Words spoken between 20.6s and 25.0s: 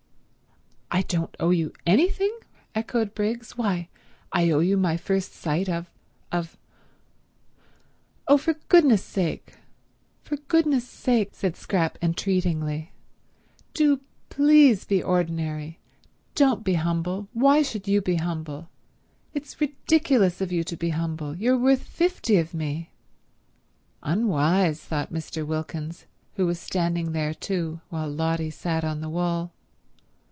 to be humble. You're worth fifty of me." "Unwise,"